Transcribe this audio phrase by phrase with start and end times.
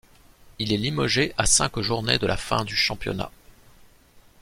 [0.57, 3.29] Il est limogé à cinq journées de la fin du championnat.